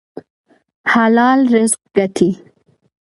حلال 0.91 1.39
رزق 1.55 1.81
ګټئ 1.95 2.31